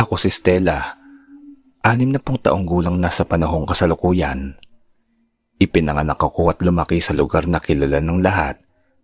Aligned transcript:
Ako 0.00 0.16
si 0.16 0.32
Stella. 0.32 0.96
Anim 1.84 2.08
na 2.08 2.16
pong 2.16 2.40
taong 2.40 2.64
gulang 2.64 2.96
na 2.96 3.12
sa 3.12 3.28
panahong 3.28 3.68
kasalukuyan. 3.68 4.56
Ipinanganak 5.60 6.16
ako 6.16 6.48
at 6.48 6.64
lumaki 6.64 7.04
sa 7.04 7.12
lugar 7.12 7.44
na 7.44 7.60
kilala 7.60 8.00
ng 8.00 8.24
lahat 8.24 8.56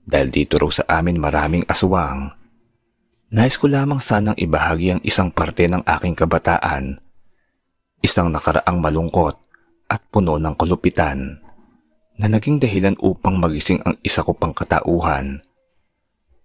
dahil 0.08 0.32
dito 0.32 0.56
raw 0.56 0.72
sa 0.72 0.88
amin 0.88 1.20
maraming 1.20 1.68
aswang. 1.68 2.32
Nais 3.28 3.60
ko 3.60 3.68
lamang 3.68 4.00
sanang 4.00 4.40
ibahagi 4.40 4.96
ang 4.96 5.02
isang 5.04 5.28
parte 5.28 5.68
ng 5.68 5.84
aking 5.84 6.16
kabataan. 6.16 6.96
Isang 8.00 8.32
nakaraang 8.32 8.80
malungkot 8.80 9.36
at 9.92 10.00
puno 10.08 10.40
ng 10.40 10.56
kalupitan 10.56 11.44
na 12.16 12.24
naging 12.24 12.56
dahilan 12.56 12.96
upang 13.04 13.36
magising 13.36 13.84
ang 13.84 14.00
isa 14.00 14.24
ko 14.24 14.32
pang 14.32 14.56
katauhan. 14.56 15.44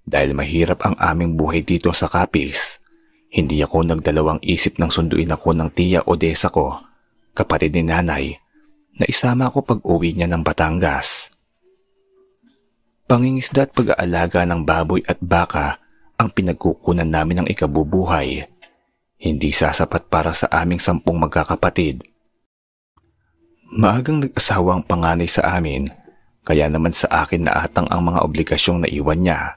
Dahil 0.04 0.36
mahirap 0.36 0.84
ang 0.84 1.00
aming 1.00 1.40
buhay 1.40 1.64
dito 1.64 1.96
sa 1.96 2.12
Kapis, 2.12 2.81
hindi 3.32 3.64
ako 3.64 3.88
nagdalawang 3.88 4.44
isip 4.44 4.76
nang 4.76 4.92
sunduin 4.92 5.32
ako 5.32 5.56
ng 5.56 5.72
tiya 5.72 6.04
Odessa 6.04 6.52
ko, 6.52 6.84
kapatid 7.32 7.72
ni 7.72 7.88
nanay, 7.88 8.36
na 9.00 9.08
isama 9.08 9.48
ako 9.48 9.64
pag 9.64 9.80
uwi 9.88 10.12
niya 10.12 10.28
ng 10.28 10.44
Batangas. 10.44 11.32
Pangingisda 13.08 13.68
at 13.68 13.72
pag-aalaga 13.72 14.44
ng 14.44 14.68
baboy 14.68 15.00
at 15.08 15.16
baka 15.24 15.80
ang 16.20 16.28
pinagkukunan 16.36 17.08
namin 17.08 17.44
ng 17.44 17.48
ikabubuhay. 17.48 18.52
Hindi 19.16 19.50
sasapat 19.56 20.12
para 20.12 20.36
sa 20.36 20.52
aming 20.52 20.84
sampung 20.84 21.16
magkakapatid. 21.24 22.04
Maagang 23.72 24.20
nag-asawa 24.20 24.76
ang 24.76 24.84
panganay 24.84 25.32
sa 25.32 25.56
amin, 25.56 25.88
kaya 26.44 26.68
naman 26.68 26.92
sa 26.92 27.08
akin 27.24 27.48
na 27.48 27.64
atang 27.64 27.88
ang 27.88 28.04
mga 28.12 28.28
obligasyong 28.28 28.84
naiwan 28.84 29.24
niya. 29.24 29.56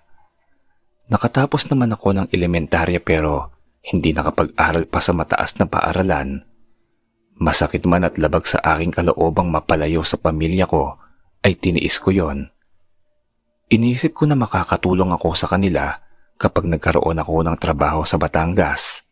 Nakatapos 1.10 1.66
naman 1.74 1.90
ako 1.90 2.14
ng 2.14 2.26
elementarya 2.30 3.02
pero 3.02 3.53
hindi 3.84 4.16
nakapag-aral 4.16 4.88
pa 4.88 5.00
sa 5.04 5.12
mataas 5.12 5.60
na 5.60 5.68
paaralan. 5.68 6.40
Masakit 7.36 7.84
man 7.84 8.08
at 8.08 8.16
labag 8.16 8.48
sa 8.48 8.56
aking 8.64 8.94
kaloobang 8.94 9.52
mapalayo 9.52 10.00
sa 10.00 10.16
pamilya 10.16 10.64
ko, 10.64 10.96
ay 11.44 11.60
tiniis 11.60 12.00
ko 12.00 12.08
yon. 12.08 12.48
Iniisip 13.68 14.16
ko 14.16 14.24
na 14.24 14.38
makakatulong 14.38 15.12
ako 15.12 15.36
sa 15.36 15.50
kanila 15.50 16.00
kapag 16.40 16.64
nagkaroon 16.64 17.20
ako 17.20 17.44
ng 17.44 17.56
trabaho 17.60 18.08
sa 18.08 18.16
Batangas. 18.16 19.04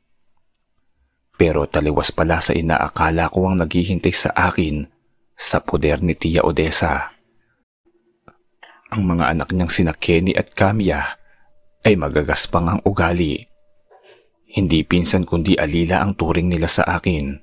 Pero 1.36 1.68
taliwas 1.68 2.14
pala 2.14 2.40
sa 2.40 2.56
inaakala 2.56 3.28
ko 3.28 3.52
ang 3.52 3.60
naghihintay 3.60 4.14
sa 4.14 4.30
akin 4.32 4.88
sa 5.36 5.60
poder 5.60 6.00
ni 6.00 6.16
Tia 6.16 6.46
Odessa. 6.46 7.12
Ang 8.92 9.02
mga 9.08 9.36
anak 9.36 9.48
niyang 9.52 9.72
sina 9.72 9.92
Kenny 9.96 10.36
at 10.36 10.52
Camia 10.52 11.16
ay 11.82 11.96
magagaspang 11.96 12.68
ang 12.68 12.80
ugali 12.84 13.51
hindi 14.52 14.84
pinsan 14.84 15.24
kundi 15.24 15.56
alila 15.56 16.04
ang 16.04 16.12
turing 16.12 16.52
nila 16.52 16.68
sa 16.68 16.84
akin. 16.84 17.40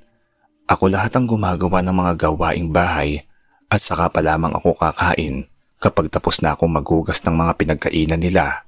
Ako 0.70 0.94
lahat 0.94 1.18
ang 1.18 1.26
gumagawa 1.26 1.82
ng 1.82 1.96
mga 1.98 2.14
gawaing 2.30 2.70
bahay 2.70 3.26
at 3.66 3.82
saka 3.82 4.14
pa 4.14 4.22
lamang 4.22 4.54
ako 4.54 4.78
kakain 4.78 5.50
kapag 5.82 6.14
tapos 6.14 6.38
na 6.46 6.54
akong 6.54 6.70
magugas 6.70 7.26
ng 7.26 7.34
mga 7.34 7.58
pinagkainan 7.58 8.22
nila. 8.22 8.62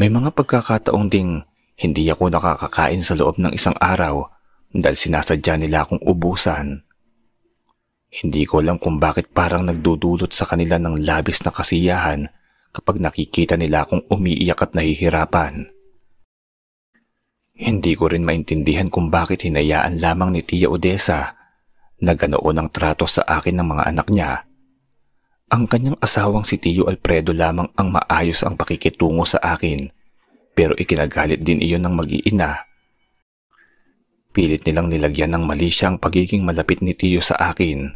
May 0.00 0.08
mga 0.08 0.32
pagkakataong 0.32 1.12
ding 1.12 1.44
hindi 1.76 2.08
ako 2.08 2.32
nakakakain 2.32 3.04
sa 3.04 3.12
loob 3.12 3.36
ng 3.36 3.52
isang 3.52 3.76
araw 3.76 4.32
dahil 4.72 4.96
sinasadya 4.96 5.60
nila 5.60 5.84
akong 5.84 6.00
ubusan. 6.08 6.88
Hindi 8.08 8.48
ko 8.48 8.64
alam 8.64 8.80
kung 8.80 8.96
bakit 8.96 9.28
parang 9.36 9.68
nagdudulot 9.68 10.32
sa 10.32 10.48
kanila 10.48 10.80
ng 10.80 11.04
labis 11.04 11.44
na 11.44 11.52
kasiyahan 11.52 12.32
kapag 12.72 12.96
nakikita 12.96 13.60
nila 13.60 13.84
akong 13.84 14.08
umiiyak 14.08 14.56
at 14.56 14.72
nahihirapan. 14.72 15.75
Hindi 17.56 17.96
ko 17.96 18.12
rin 18.12 18.20
maintindihan 18.20 18.92
kung 18.92 19.08
bakit 19.08 19.48
hinayaan 19.48 19.96
lamang 19.96 20.36
ni 20.36 20.44
Tia 20.44 20.68
Odessa 20.68 21.32
na 22.04 22.12
ganoon 22.12 22.60
ang 22.60 22.68
trato 22.68 23.08
sa 23.08 23.24
akin 23.24 23.56
ng 23.56 23.66
mga 23.72 23.84
anak 23.96 24.06
niya. 24.12 24.44
Ang 25.48 25.64
kanyang 25.64 25.96
asawang 25.96 26.44
si 26.44 26.60
Tio 26.60 26.84
Alfredo 26.84 27.32
lamang 27.32 27.72
ang 27.72 27.96
maayos 27.96 28.44
ang 28.44 28.60
pakikitungo 28.60 29.24
sa 29.24 29.40
akin 29.40 29.88
pero 30.52 30.76
ikinagalit 30.76 31.40
din 31.40 31.64
iyon 31.64 31.88
ng 31.88 31.94
mag-iina. 31.96 32.60
Pilit 34.36 34.68
nilang 34.68 34.92
nilagyan 34.92 35.32
ng 35.32 35.48
mali 35.48 35.72
siyang 35.72 35.96
pagiging 35.96 36.44
malapit 36.44 36.84
ni 36.84 36.92
Tio 36.92 37.24
sa 37.24 37.40
akin. 37.40 37.88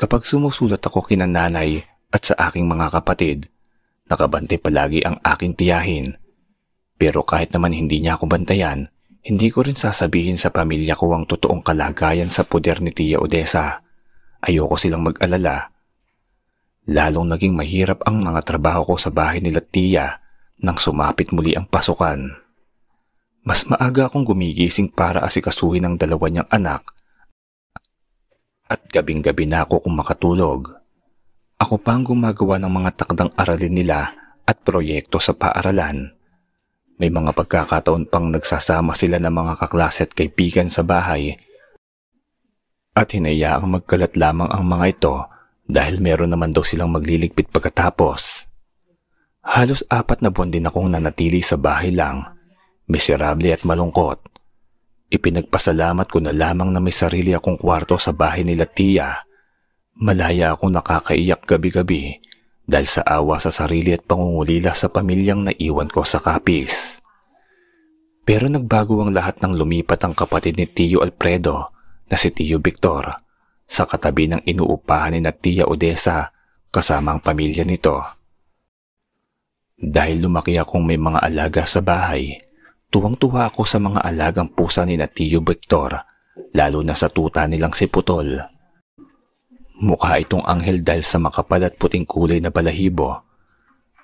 Kapag 0.00 0.24
sumusulat 0.24 0.80
ako 0.80 1.04
kina 1.04 1.28
nanay 1.28 1.84
at 2.08 2.24
sa 2.24 2.48
aking 2.48 2.64
mga 2.64 2.88
kapatid, 2.88 3.52
nakabante 4.08 4.56
palagi 4.56 5.04
ang 5.04 5.20
aking 5.20 5.52
tiyahin 5.52 6.23
pero 6.94 7.26
kahit 7.26 7.50
naman 7.50 7.74
hindi 7.74 8.00
niya 8.00 8.16
ako 8.16 8.30
bantayan, 8.30 8.88
hindi 9.24 9.48
ko 9.48 9.64
rin 9.64 9.74
sasabihin 9.74 10.36
sa 10.36 10.52
pamilya 10.52 10.94
ko 10.94 11.10
ang 11.16 11.24
totoong 11.24 11.64
kalagayan 11.64 12.28
sa 12.28 12.44
poder 12.44 12.84
ni 12.84 12.92
Tia 12.92 13.16
Odessa. 13.18 13.80
Ayoko 14.44 14.76
silang 14.76 15.00
mag-alala. 15.00 15.72
Lalong 16.84 17.32
naging 17.32 17.56
mahirap 17.56 18.04
ang 18.04 18.20
mga 18.20 18.44
trabaho 18.44 18.84
ko 18.84 18.94
sa 19.00 19.08
bahay 19.08 19.40
nila 19.40 19.64
Tia 19.64 20.20
nang 20.60 20.76
sumapit 20.76 21.32
muli 21.32 21.56
ang 21.56 21.64
pasukan. 21.64 22.36
Mas 23.44 23.64
maaga 23.64 24.12
akong 24.12 24.28
gumigising 24.28 24.92
para 24.92 25.24
asikasuhin 25.24 25.88
ang 25.88 25.96
dalawa 25.96 26.28
niyang 26.28 26.50
anak 26.52 26.94
at 28.68 28.80
gabing-gabi 28.88 29.44
na 29.44 29.64
ako 29.64 29.84
kung 29.84 29.96
makatulog. 29.96 30.60
Ako 31.60 31.78
pa 31.80 31.96
ang 31.96 32.04
gumagawa 32.04 32.58
ng 32.58 32.72
mga 32.72 32.90
takdang 32.96 33.32
aralin 33.36 33.72
nila 33.76 34.12
at 34.44 34.56
proyekto 34.64 35.20
sa 35.20 35.36
paaralan. 35.36 36.12
May 36.94 37.10
mga 37.10 37.34
pagkakataon 37.34 38.06
pang 38.06 38.30
nagsasama 38.30 38.94
sila 38.94 39.18
ng 39.18 39.34
mga 39.34 39.52
kaklase 39.58 40.06
at 40.06 40.14
kaibigan 40.14 40.70
sa 40.70 40.86
bahay 40.86 41.34
at 42.94 43.10
hinayaang 43.10 43.66
magkalat 43.66 44.14
lamang 44.14 44.46
ang 44.54 44.62
mga 44.62 44.84
ito 44.94 45.14
dahil 45.66 45.98
meron 45.98 46.30
naman 46.30 46.54
daw 46.54 46.62
silang 46.62 46.94
magliligpit 46.94 47.50
pagkatapos. 47.50 48.46
Halos 49.44 49.82
apat 49.90 50.22
na 50.22 50.30
buwan 50.30 50.54
din 50.54 50.64
akong 50.64 50.88
nanatili 50.88 51.42
sa 51.42 51.58
bahay 51.58 51.90
lang, 51.90 52.22
miserable 52.86 53.50
at 53.50 53.66
malungkot. 53.66 54.22
Ipinagpasalamat 55.10 56.06
ko 56.08 56.22
na 56.22 56.30
lamang 56.30 56.70
na 56.70 56.78
may 56.78 56.94
sarili 56.94 57.34
akong 57.34 57.58
kwarto 57.58 57.98
sa 57.98 58.14
bahay 58.14 58.46
nila 58.46 58.64
tiya. 58.70 59.26
Malaya 59.98 60.54
akong 60.54 60.72
nakakaiyak 60.72 61.42
gabi-gabi 61.44 62.22
dahil 62.64 62.88
sa 62.88 63.04
awa 63.04 63.36
sa 63.40 63.52
sarili 63.52 63.92
at 63.92 64.04
pangungulila 64.08 64.72
sa 64.72 64.88
pamilyang 64.88 65.48
naiwan 65.52 65.88
ko 65.92 66.02
sa 66.04 66.20
kapis. 66.20 67.00
Pero 68.24 68.48
nagbago 68.48 69.04
ang 69.04 69.12
lahat 69.12 69.44
ng 69.44 69.52
lumipat 69.52 70.00
ang 70.00 70.16
kapatid 70.16 70.56
ni 70.56 70.64
Tio 70.64 71.04
Alfredo 71.04 71.68
na 72.08 72.16
si 72.16 72.32
Tio 72.32 72.56
Victor 72.56 73.12
sa 73.68 73.84
katabi 73.84 74.32
ng 74.32 74.42
inuupahan 74.48 75.12
ni 75.12 75.20
na 75.20 75.32
Tia 75.32 75.68
Odessa 75.68 76.32
kasama 76.72 77.16
ang 77.16 77.20
pamilya 77.20 77.68
nito. 77.68 78.00
Dahil 79.76 80.24
lumaki 80.24 80.56
akong 80.56 80.84
may 80.88 80.96
mga 80.96 81.20
alaga 81.20 81.68
sa 81.68 81.84
bahay, 81.84 82.40
tuwang-tuwa 82.88 83.52
ako 83.52 83.68
sa 83.68 83.76
mga 83.76 84.00
alagang 84.00 84.48
pusa 84.48 84.88
ni 84.88 84.96
na 84.96 85.04
Tio 85.04 85.44
Victor 85.44 86.14
lalo 86.54 86.82
na 86.82 86.94
sa 86.96 87.10
tuta 87.10 87.46
nilang 87.46 87.74
si 87.74 87.86
Putol. 87.90 88.53
Mukha 89.74 90.22
itong 90.22 90.46
anghel 90.46 90.86
dahil 90.86 91.02
sa 91.02 91.18
makapal 91.18 91.58
at 91.66 91.74
puting 91.74 92.06
kulay 92.06 92.38
na 92.38 92.54
balahibo. 92.54 93.26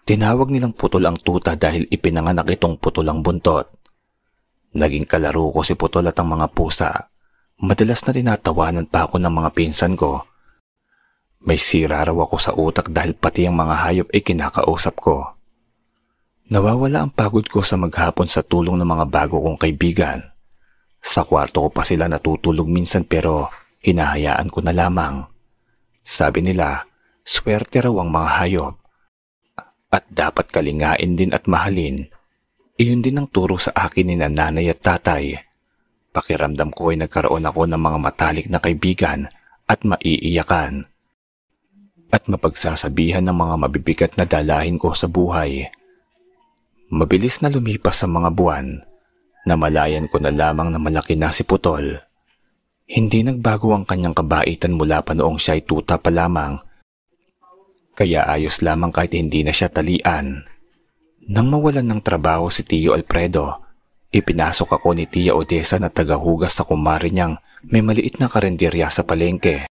Tinawag 0.03 0.50
nilang 0.50 0.75
putol 0.75 1.06
ang 1.06 1.14
tuta 1.14 1.54
dahil 1.54 1.86
ipinanganak 1.86 2.50
itong 2.58 2.82
putol 2.82 3.06
ang 3.06 3.22
buntot. 3.22 3.70
Naging 4.75 5.06
kalaro 5.06 5.50
ko 5.54 5.62
si 5.62 5.78
putol 5.78 6.10
at 6.10 6.19
ang 6.19 6.34
mga 6.34 6.50
pusa. 6.50 6.91
Madalas 7.62 8.03
na 8.03 8.10
tinatawanan 8.10 8.91
pa 8.91 9.06
ako 9.06 9.22
ng 9.22 9.30
mga 9.30 9.50
pinsan 9.54 9.94
ko. 9.94 10.26
May 11.47 11.56
sira 11.56 12.03
raw 12.03 12.19
ako 12.19 12.36
sa 12.42 12.53
utak 12.53 12.91
dahil 12.91 13.14
pati 13.14 13.47
ang 13.47 13.54
mga 13.54 13.75
hayop 13.86 14.09
ay 14.10 14.20
kinakausap 14.26 14.98
ko. 14.98 15.38
Nawawala 16.50 17.06
ang 17.06 17.12
pagod 17.14 17.47
ko 17.47 17.62
sa 17.62 17.78
maghapon 17.78 18.26
sa 18.26 18.42
tulong 18.42 18.75
ng 18.75 18.88
mga 18.91 19.06
bago 19.06 19.38
kong 19.38 19.56
kaibigan. 19.56 20.34
Sa 20.98 21.22
kwarto 21.22 21.65
ko 21.65 21.68
pa 21.71 21.86
sila 21.86 22.10
natutulog 22.10 22.66
minsan 22.66 23.06
pero 23.06 23.48
hinahayaan 23.80 24.50
ko 24.50 24.59
na 24.60 24.74
lamang. 24.74 25.30
Sabi 26.10 26.42
nila, 26.42 26.91
swerte 27.22 27.78
raw 27.78 27.95
ang 28.03 28.10
mga 28.10 28.30
hayop. 28.42 28.74
At 29.95 30.10
dapat 30.10 30.51
kalingain 30.51 31.15
din 31.15 31.30
at 31.30 31.47
mahalin. 31.47 32.10
Iyon 32.83 32.98
din 32.98 33.22
ang 33.22 33.30
turo 33.30 33.62
sa 33.62 33.71
akin 33.71 34.10
ni 34.10 34.16
nanay 34.18 34.66
at 34.74 34.83
tatay. 34.83 35.39
Pakiramdam 36.10 36.74
ko 36.74 36.91
ay 36.91 36.98
nagkaroon 37.07 37.47
ako 37.47 37.71
ng 37.71 37.78
mga 37.78 37.98
matalik 38.03 38.47
na 38.51 38.59
kaibigan 38.59 39.30
at 39.71 39.86
maiiyakan. 39.86 40.91
At 42.10 42.27
mapagsasabihan 42.27 43.22
ng 43.30 43.36
mga 43.39 43.54
mabibigat 43.63 44.13
na 44.18 44.27
dalahin 44.27 44.83
ko 44.83 44.91
sa 44.98 45.06
buhay. 45.06 45.71
Mabilis 46.91 47.39
na 47.39 47.54
lumipas 47.54 48.03
sa 48.03 48.10
mga 48.10 48.34
buwan. 48.34 48.83
Namalayan 49.47 50.10
ko 50.10 50.18
na 50.18 50.34
lamang 50.34 50.74
na 50.74 50.83
malaki 50.83 51.15
na 51.15 51.30
si 51.30 51.47
Putol. 51.47 52.09
Hindi 52.91 53.22
nagbago 53.22 53.71
ang 53.71 53.87
kanyang 53.87 54.19
kabaitan 54.19 54.75
mula 54.75 55.07
pa 55.07 55.15
noong 55.15 55.39
siya 55.39 55.54
ay 55.54 55.63
tuta 55.63 55.95
pa 56.03 56.10
lamang. 56.10 56.59
Kaya 57.95 58.27
ayos 58.27 58.59
lamang 58.66 58.91
kahit 58.91 59.15
hindi 59.15 59.47
na 59.47 59.54
siya 59.54 59.71
talian. 59.71 60.42
Nang 61.31 61.47
mawalan 61.47 61.87
ng 61.87 62.01
trabaho 62.03 62.51
si 62.51 62.66
Tio 62.66 62.98
Alfredo, 62.98 63.71
Ipinasok 64.10 64.75
ako 64.75 64.98
ni 64.98 65.07
Tia 65.07 65.39
Odessa 65.39 65.78
na 65.78 65.87
tagahugas 65.87 66.59
sa 66.59 66.66
kumari 66.66 67.15
niyang 67.15 67.39
may 67.71 67.78
maliit 67.78 68.19
na 68.19 68.27
karenderya 68.27 68.91
sa 68.91 69.07
palengke. 69.07 69.71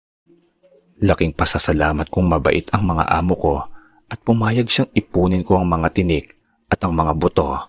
Laking 1.00 1.32
pasasalamat 1.32 2.12
kung 2.12 2.28
mabait 2.28 2.68
ang 2.76 2.84
mga 2.84 3.08
amo 3.16 3.36
ko 3.40 3.64
at 4.12 4.20
pumayag 4.28 4.68
siyang 4.68 4.92
ipunin 4.92 5.40
ko 5.48 5.56
ang 5.56 5.72
mga 5.72 5.88
tinik 5.96 6.36
at 6.68 6.84
ang 6.84 6.92
mga 6.92 7.16
buto 7.16 7.64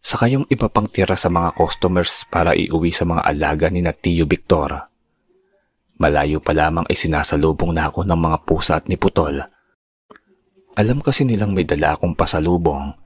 saka 0.00 0.32
yung 0.32 0.48
iba 0.48 0.66
pang 0.72 0.88
tira 0.88 1.14
sa 1.14 1.28
mga 1.28 1.52
customers 1.56 2.24
para 2.28 2.56
iuwi 2.56 2.90
sa 2.90 3.04
mga 3.04 3.22
alaga 3.24 3.66
ni 3.68 3.84
na 3.84 3.92
Tio 3.92 4.24
Victor. 4.24 4.90
Malayo 6.00 6.40
pa 6.40 6.56
lamang 6.56 6.88
ay 6.88 6.96
sinasalubong 6.96 7.76
na 7.76 7.92
ako 7.92 8.08
ng 8.08 8.16
mga 8.16 8.38
pusa 8.48 8.80
at 8.80 8.88
ni 8.88 8.96
Putol. 8.96 9.44
Alam 10.80 11.04
kasi 11.04 11.28
nilang 11.28 11.52
may 11.52 11.68
dala 11.68 11.92
akong 11.92 12.16
pasalubong. 12.16 12.96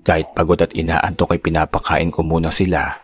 Kahit 0.00 0.32
pagod 0.32 0.56
at 0.56 0.72
inaantok 0.72 1.36
ay 1.36 1.40
pinapakain 1.44 2.08
ko 2.08 2.24
muna 2.24 2.48
sila. 2.48 2.96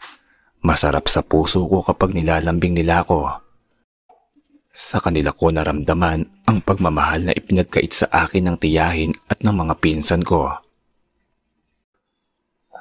Masarap 0.64 1.12
sa 1.12 1.20
puso 1.20 1.68
ko 1.68 1.84
kapag 1.84 2.16
nilalambing 2.16 2.72
nila 2.72 3.04
ako. 3.04 3.28
Sa 4.72 5.04
kanila 5.04 5.36
ko 5.36 5.52
naramdaman 5.52 6.48
ang 6.48 6.64
pagmamahal 6.64 7.28
na 7.28 7.32
ipinagkait 7.36 7.92
sa 7.92 8.08
akin 8.08 8.48
ng 8.48 8.56
tiyahin 8.56 9.12
at 9.28 9.44
ng 9.44 9.52
mga 9.52 9.74
pinsan 9.84 10.24
ko. 10.24 10.48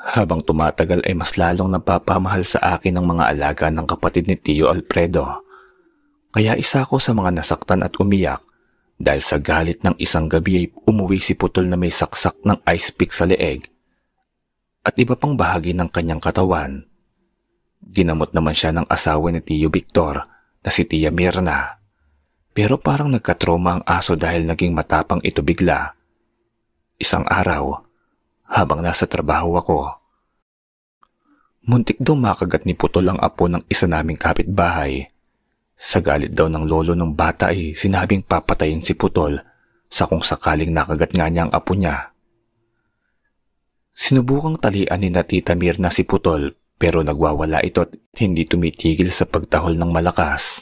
Habang 0.05 0.45
tumatagal 0.45 1.01
ay 1.01 1.17
mas 1.17 1.33
lalong 1.33 1.73
napapamahal 1.73 2.45
sa 2.45 2.77
akin 2.77 3.01
ng 3.01 3.05
mga 3.09 3.23
alaga 3.25 3.65
ng 3.73 3.89
kapatid 3.89 4.29
ni 4.29 4.37
Tio 4.37 4.69
Alfredo. 4.69 5.41
Kaya 6.29 6.53
isa 6.53 6.85
ko 6.85 7.01
sa 7.01 7.17
mga 7.17 7.41
nasaktan 7.41 7.81
at 7.81 7.97
umiyak 7.97 8.45
dahil 9.01 9.23
sa 9.25 9.41
galit 9.41 9.81
ng 9.81 9.97
isang 9.97 10.29
gabi 10.29 10.61
ay 10.61 10.65
umuwi 10.85 11.17
si 11.19 11.33
Putol 11.33 11.65
na 11.65 11.75
may 11.79 11.89
saksak 11.89 12.37
ng 12.45 12.61
ice 12.69 12.93
pick 12.93 13.11
sa 13.11 13.25
leeg 13.25 13.65
at 14.85 14.93
iba 15.01 15.17
pang 15.17 15.33
bahagi 15.33 15.73
ng 15.73 15.89
kanyang 15.89 16.21
katawan. 16.21 16.85
Ginamot 17.81 18.31
naman 18.37 18.53
siya 18.53 18.69
ng 18.77 18.85
asawa 18.85 19.33
ni 19.33 19.41
Tio 19.41 19.73
Victor 19.73 20.21
na 20.61 20.69
si 20.69 20.85
Tia 20.85 21.09
Mirna. 21.09 21.81
Pero 22.53 22.77
parang 22.77 23.09
nagkatroma 23.09 23.81
ang 23.81 23.83
aso 23.83 24.13
dahil 24.13 24.45
naging 24.45 24.71
matapang 24.71 25.19
ito 25.25 25.41
bigla. 25.41 25.91
Isang 26.95 27.27
araw, 27.27 27.83
habang 28.45 28.85
nasa 28.85 29.09
trabaho 29.09 29.57
ako. 29.57 29.79
Muntik 31.65 31.97
daw 31.97 32.13
makagat 32.13 32.69
ni 32.69 32.77
Putol 32.77 33.09
ang 33.09 33.17
apo 33.17 33.49
ng 33.49 33.65
isa 33.65 33.89
naming 33.89 34.21
kapitbahay. 34.21 35.09
Sa 35.75 35.97
galit 35.97 36.31
daw 36.37 36.45
ng 36.45 36.69
lolo 36.69 36.93
ng 36.93 37.17
bata 37.17 37.49
ay 37.49 37.73
sinabing 37.73 38.21
papatayin 38.21 38.85
si 38.85 38.93
Putol 38.93 39.41
sa 39.89 40.05
kung 40.05 40.21
sakaling 40.21 40.69
nakagat 40.69 41.11
nga 41.17 41.25
niya 41.25 41.49
ang 41.49 41.51
apo 41.51 41.73
niya. 41.73 42.13
Sinubukang 43.95 44.61
talian 44.61 45.01
ni 45.01 45.09
na 45.09 45.25
Tita 45.25 45.57
Mirna 45.57 45.89
si 45.89 46.05
Putol 46.05 46.53
pero 46.77 47.01
nagwawala 47.01 47.65
ito 47.65 47.81
at 47.81 47.97
hindi 48.21 48.45
tumitigil 48.45 49.09
sa 49.09 49.25
pagtahol 49.25 49.73
ng 49.73 49.89
malakas. 49.89 50.61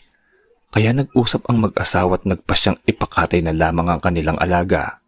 Kaya 0.72 0.96
nag-usap 0.96 1.52
ang 1.52 1.68
mag-asawa 1.68 2.18
at 2.18 2.26
nagpasyang 2.26 2.80
ipakatay 2.88 3.44
na 3.44 3.54
lamang 3.54 3.92
ang 3.92 4.02
kanilang 4.02 4.40
alaga. 4.40 5.03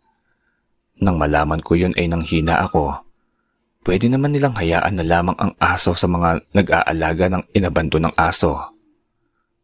Nang 0.99 1.19
malaman 1.19 1.59
ko 1.59 1.75
yun 1.75 1.91
ay 1.99 2.07
nanghina 2.07 2.63
ako. 2.63 3.03
Pwede 3.85 4.09
naman 4.09 4.33
nilang 4.33 4.57
hayaan 4.57 4.97
na 4.97 5.05
lamang 5.05 5.37
ang 5.37 5.53
aso 5.61 5.93
sa 5.93 6.09
mga 6.09 6.41
nag-aalaga 6.55 7.25
ng 7.29 7.43
inabando 7.53 8.01
ng 8.01 8.15
aso. 8.17 8.57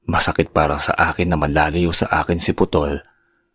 Masakit 0.06 0.54
para 0.54 0.78
sa 0.78 0.94
akin 0.94 1.32
na 1.32 1.38
malalayo 1.40 1.90
sa 1.96 2.06
akin 2.22 2.38
si 2.38 2.54
Putol, 2.54 3.02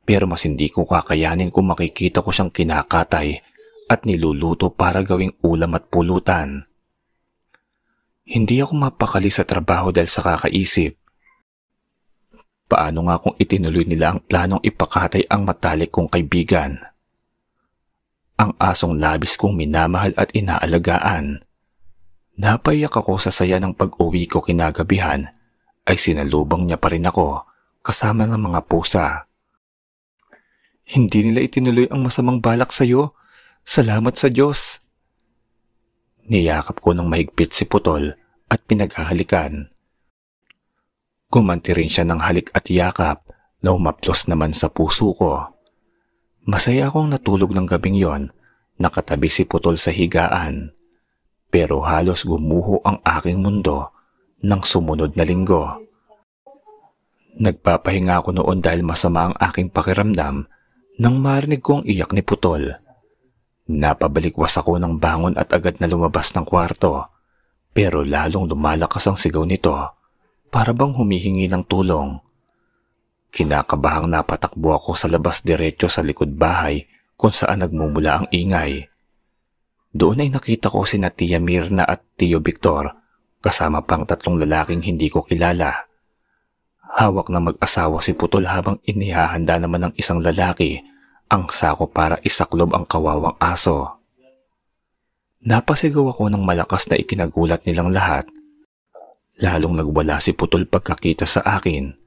pero 0.02 0.26
mas 0.26 0.42
hindi 0.42 0.66
ko 0.66 0.82
kakayanin 0.82 1.54
kung 1.54 1.70
makikita 1.70 2.22
ko 2.22 2.34
siyang 2.34 2.50
kinakatay 2.50 3.38
at 3.86 4.02
niluluto 4.02 4.74
para 4.74 5.06
gawing 5.06 5.38
ulam 5.46 5.78
at 5.78 5.86
pulutan. 5.86 6.66
Hindi 8.26 8.58
ako 8.58 8.74
mapakali 8.74 9.30
sa 9.30 9.46
trabaho 9.46 9.94
dahil 9.94 10.10
sa 10.10 10.26
kakaisip. 10.26 10.98
Paano 12.66 13.06
nga 13.06 13.22
kung 13.22 13.38
itinuloy 13.38 13.86
nila 13.86 14.18
ang 14.18 14.26
planong 14.26 14.58
ipakatay 14.66 15.30
ang 15.30 15.46
matalik 15.46 15.94
kong 15.94 16.10
kaibigan? 16.10 16.82
Ang 18.36 18.52
asong 18.60 19.00
labis 19.00 19.34
kong 19.40 19.56
minamahal 19.56 20.12
at 20.20 20.32
inaalagaan. 20.36 21.40
Napayak 22.36 22.92
ako 22.92 23.16
sa 23.16 23.32
saya 23.32 23.56
ng 23.56 23.72
pag-uwi 23.72 24.28
ko 24.28 24.44
kinagabihan 24.44 25.32
ay 25.88 25.96
sinalubang 25.96 26.68
niya 26.68 26.76
pa 26.76 26.92
rin 26.92 27.08
ako 27.08 27.48
kasama 27.80 28.28
ng 28.28 28.36
mga 28.36 28.60
pusa. 28.68 29.24
Hindi 30.86 31.32
nila 31.32 31.40
itinuloy 31.42 31.88
ang 31.88 32.04
masamang 32.04 32.38
balak 32.44 32.70
sa 32.76 32.84
iyo. 32.84 33.16
Salamat 33.66 34.14
sa 34.14 34.30
Diyos. 34.30 34.84
Niyakap 36.28 36.78
ko 36.78 36.94
ng 36.94 37.08
mahigpit 37.08 37.56
si 37.56 37.64
Putol 37.66 38.14
at 38.46 38.60
pinaghahalikan. 38.68 39.70
Gumanti 41.26 41.74
rin 41.74 41.90
siya 41.90 42.06
ng 42.06 42.22
halik 42.22 42.54
at 42.54 42.70
yakap 42.70 43.26
na 43.64 43.74
umaplos 43.74 44.30
naman 44.30 44.54
sa 44.54 44.70
puso 44.70 45.10
ko. 45.16 45.55
Masaya 46.46 46.86
akong 46.86 47.10
natulog 47.10 47.50
ng 47.50 47.66
gabing 47.66 47.98
yon, 47.98 48.30
nakatabi 48.78 49.26
si 49.26 49.42
Putol 49.42 49.82
sa 49.82 49.90
higaan. 49.90 50.70
Pero 51.50 51.82
halos 51.82 52.22
gumuho 52.22 52.78
ang 52.86 53.02
aking 53.02 53.42
mundo 53.42 53.90
ng 54.46 54.62
sumunod 54.62 55.18
na 55.18 55.26
linggo. 55.26 55.82
Nagpapahinga 57.42 58.22
ako 58.22 58.30
noon 58.38 58.62
dahil 58.62 58.86
masama 58.86 59.28
ang 59.28 59.34
aking 59.42 59.74
pakiramdam 59.74 60.46
nang 61.02 61.16
marinig 61.18 61.60
ko 61.60 61.82
ang 61.82 61.84
iyak 61.84 62.14
ni 62.14 62.22
Putol. 62.22 62.78
Napabalikwas 63.66 64.54
ako 64.54 64.78
ng 64.78 65.02
bangon 65.02 65.34
at 65.34 65.50
agad 65.50 65.82
na 65.82 65.90
lumabas 65.90 66.30
ng 66.30 66.46
kwarto. 66.46 67.10
Pero 67.74 68.06
lalong 68.06 68.46
lumalakas 68.46 69.04
ang 69.10 69.18
sigaw 69.18 69.42
nito 69.42 69.74
para 70.48 70.70
bang 70.70 70.94
humihingi 70.94 71.50
ng 71.50 71.66
tulong. 71.66 72.22
Kinakabahang 73.32 74.08
napatakbo 74.08 74.76
ako 74.76 74.96
sa 74.96 75.06
labas 75.10 75.42
diretso 75.42 75.86
sa 75.90 76.00
likod 76.00 76.34
bahay 76.34 76.86
kung 77.16 77.32
saan 77.32 77.64
nagmumula 77.64 78.22
ang 78.22 78.26
ingay. 78.30 78.86
Doon 79.96 80.20
ay 80.20 80.28
nakita 80.28 80.68
ko 80.68 80.84
si 80.84 81.00
Tia 81.00 81.40
Mirna 81.40 81.88
at 81.88 82.04
Tio 82.20 82.44
Victor 82.44 82.92
kasama 83.40 83.80
pang 83.86 84.04
tatlong 84.04 84.36
lalaking 84.42 84.84
hindi 84.84 85.08
ko 85.08 85.24
kilala. 85.24 85.88
Hawak 86.86 87.32
na 87.32 87.42
mag-asawa 87.42 87.98
si 88.04 88.12
Putol 88.14 88.46
habang 88.46 88.78
inihahanda 88.86 89.58
naman 89.58 89.90
ng 89.90 89.94
isang 89.98 90.22
lalaki 90.22 90.78
ang 91.26 91.50
sako 91.50 91.90
para 91.90 92.22
isaklob 92.22 92.70
ang 92.76 92.86
kawawang 92.86 93.34
aso. 93.42 93.98
Napasigaw 95.46 96.14
ako 96.14 96.30
ng 96.30 96.42
malakas 96.42 96.86
na 96.90 96.98
ikinagulat 96.98 97.66
nilang 97.66 97.90
lahat. 97.90 98.26
Lalong 99.38 99.78
nagwala 99.78 100.18
si 100.18 100.34
Putol 100.34 100.66
pagkakita 100.66 101.26
sa 101.26 101.42
akin. 101.44 102.05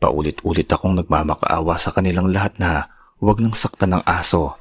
Paulit-ulit 0.00 0.64
akong 0.64 0.96
nagmamakaawa 0.96 1.76
sa 1.76 1.92
kanilang 1.92 2.32
lahat 2.32 2.56
na 2.56 2.88
huwag 3.20 3.44
nang 3.44 3.52
saktan 3.52 3.92
ng 3.92 4.02
aso. 4.08 4.56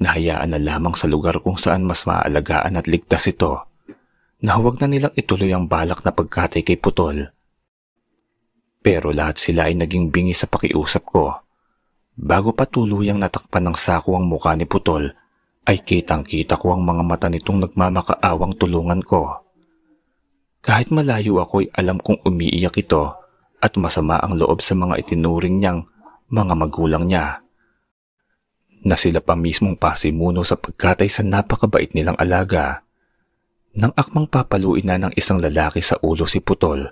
Nahayaan 0.00 0.56
na 0.56 0.56
lamang 0.56 0.96
sa 0.96 1.04
lugar 1.04 1.44
kung 1.44 1.60
saan 1.60 1.84
mas 1.84 2.08
maaalagaan 2.08 2.80
at 2.80 2.88
ligtas 2.88 3.28
ito. 3.28 3.68
Na 4.40 4.56
huwag 4.56 4.80
na 4.80 4.88
nilang 4.88 5.12
ituloy 5.12 5.52
ang 5.52 5.68
balak 5.68 6.00
na 6.08 6.16
pagkatay 6.16 6.64
kay 6.64 6.80
Putol. 6.80 7.28
Pero 8.80 9.12
lahat 9.12 9.36
sila 9.36 9.68
ay 9.68 9.76
naging 9.76 10.08
bingi 10.08 10.32
sa 10.32 10.48
pakiusap 10.48 11.04
ko. 11.04 11.36
Bago 12.16 12.56
pa 12.56 12.64
tuluyang 12.64 13.20
natakpan 13.20 13.68
ng 13.68 13.76
sako 13.76 14.16
ang 14.16 14.24
mukha 14.24 14.56
ni 14.56 14.64
Putol, 14.64 15.12
ay 15.68 15.84
kitang-kita 15.84 16.56
ko 16.56 16.72
ang 16.72 16.80
mga 16.80 17.04
mata 17.04 17.28
nitong 17.28 17.68
nagmamakaawang 17.68 18.56
tulungan 18.56 19.04
ko. 19.04 19.36
Kahit 20.64 20.88
malayo 20.88 21.44
ako 21.44 21.60
ay 21.60 21.68
alam 21.76 22.00
kong 22.00 22.24
umiiyak 22.24 22.80
ito 22.80 23.27
at 23.58 23.74
masama 23.78 24.18
ang 24.22 24.38
loob 24.38 24.62
sa 24.62 24.78
mga 24.78 25.02
itinuring 25.02 25.58
niyang 25.58 25.86
mga 26.30 26.54
magulang 26.54 27.04
niya. 27.08 27.42
Na 28.86 28.94
sila 28.94 29.18
pa 29.18 29.34
mismong 29.34 29.74
pasimuno 29.74 30.46
sa 30.46 30.54
pagkatay 30.54 31.10
sa 31.10 31.26
napakabait 31.26 31.90
nilang 31.92 32.14
alaga. 32.16 32.86
Nang 33.74 33.90
akmang 33.98 34.30
papaluin 34.30 34.86
na 34.86 34.96
ng 34.98 35.12
isang 35.18 35.42
lalaki 35.42 35.82
sa 35.82 35.98
ulo 36.02 36.26
si 36.26 36.38
Putol, 36.38 36.86